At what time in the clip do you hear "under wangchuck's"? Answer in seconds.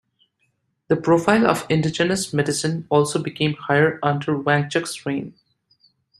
4.01-5.05